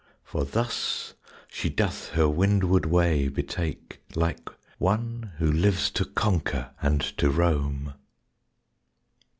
[0.23, 1.13] For thus
[1.47, 7.93] she doth her windward way betake Like one who lives to conquer and to roam.